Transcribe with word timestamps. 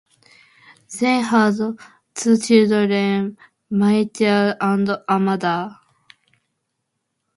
They 0.99 1.19
had 1.19 1.53
two 2.15 2.37
children, 2.39 3.37
Michael 3.69 4.55
and 4.59 4.89
Amber. 5.07 5.79